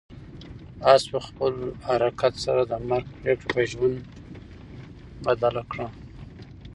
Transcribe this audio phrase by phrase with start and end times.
[0.93, 1.53] آس په خپل
[1.87, 3.97] حرکت سره د مرګ پرېکړه په ژوند
[5.25, 5.87] بدله کړه.